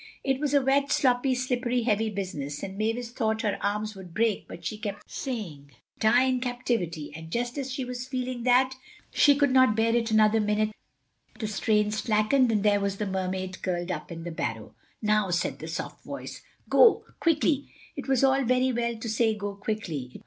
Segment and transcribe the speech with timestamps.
[0.23, 4.47] It was a wet, sloppy, slippery, heavy business, and Mavis thought her arms would break,
[4.47, 8.73] but she kept saying: "Die in captivity," and just as she was feeling that
[9.13, 10.71] she could not bear it another minute
[11.37, 14.73] the strain slackened and there was the Mermaid curled up in the barrow.
[15.03, 20.19] "Now," said the soft voice, "go—quickly." It was all very well to say go quickly.